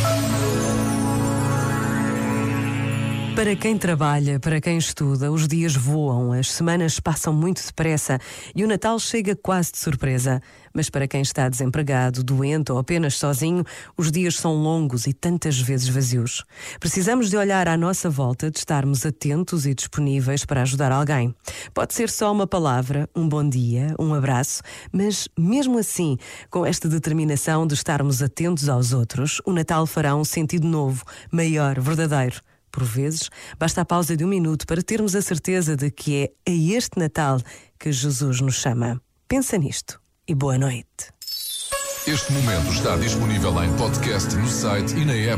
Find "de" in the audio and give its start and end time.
9.70-9.78, 17.30-17.36, 18.50-18.58, 27.68-27.74, 34.16-34.24, 35.74-35.90